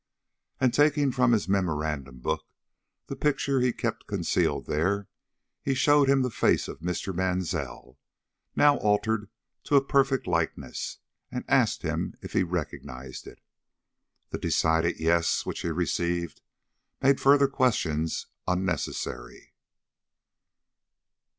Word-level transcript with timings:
And 0.59 0.73
taking 0.73 1.11
from 1.11 1.31
his 1.31 1.47
memorandum 1.47 2.21
book 2.21 2.43
the 3.05 3.15
picture 3.15 3.59
he 3.59 3.71
kept 3.71 4.07
concealed 4.07 4.65
there, 4.65 5.07
he 5.61 5.75
showed 5.75 6.09
him 6.09 6.23
the 6.23 6.31
face 6.31 6.67
of 6.67 6.79
Mr. 6.79 7.13
Mansell, 7.13 7.99
now 8.55 8.77
altered 8.77 9.29
to 9.65 9.75
a 9.75 9.85
perfect 9.85 10.25
likeness, 10.25 10.97
and 11.31 11.45
asked 11.47 11.83
him 11.83 12.15
if 12.19 12.33
he 12.33 12.41
recognized 12.41 13.27
it. 13.27 13.41
The 14.31 14.39
decided 14.39 14.99
Yes 14.99 15.45
which 15.45 15.59
he 15.59 15.69
received 15.69 16.41
made 16.99 17.21
further 17.21 17.47
questions 17.47 18.25
unnecessary. 18.47 19.53